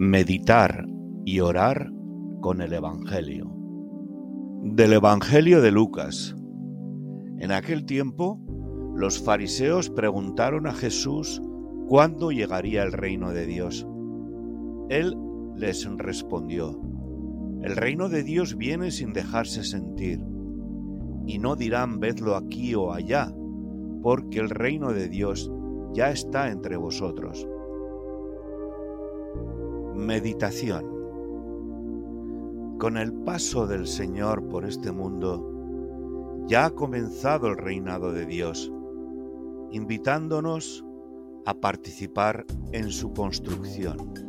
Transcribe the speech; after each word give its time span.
Meditar 0.00 0.86
y 1.24 1.40
orar 1.40 1.90
con 2.40 2.60
el 2.60 2.72
Evangelio. 2.72 3.52
Del 4.62 4.92
Evangelio 4.92 5.60
de 5.60 5.72
Lucas. 5.72 6.36
En 7.38 7.50
aquel 7.50 7.84
tiempo, 7.84 8.40
los 8.94 9.20
fariseos 9.20 9.90
preguntaron 9.90 10.68
a 10.68 10.72
Jesús 10.72 11.42
cuándo 11.88 12.30
llegaría 12.30 12.84
el 12.84 12.92
reino 12.92 13.32
de 13.32 13.46
Dios. 13.46 13.88
Él 14.88 15.16
les 15.56 15.84
respondió, 15.96 16.80
el 17.64 17.74
reino 17.74 18.08
de 18.08 18.22
Dios 18.22 18.56
viene 18.56 18.92
sin 18.92 19.12
dejarse 19.12 19.64
sentir, 19.64 20.20
y 21.26 21.40
no 21.40 21.56
dirán 21.56 21.98
vedlo 21.98 22.36
aquí 22.36 22.72
o 22.76 22.92
allá, 22.92 23.34
porque 24.00 24.38
el 24.38 24.50
reino 24.50 24.92
de 24.92 25.08
Dios 25.08 25.50
ya 25.92 26.12
está 26.12 26.52
entre 26.52 26.76
vosotros. 26.76 27.48
Meditación 29.98 30.84
Con 32.78 32.96
el 32.96 33.12
paso 33.12 33.66
del 33.66 33.88
Señor 33.88 34.46
por 34.48 34.64
este 34.64 34.92
mundo, 34.92 36.44
ya 36.46 36.66
ha 36.66 36.70
comenzado 36.70 37.48
el 37.48 37.56
reinado 37.56 38.12
de 38.12 38.24
Dios, 38.24 38.72
invitándonos 39.72 40.84
a 41.46 41.54
participar 41.54 42.46
en 42.70 42.92
su 42.92 43.12
construcción. 43.12 44.27